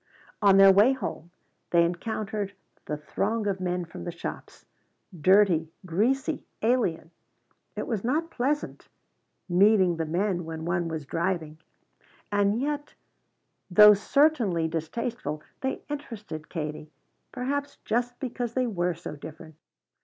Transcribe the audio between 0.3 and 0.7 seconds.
On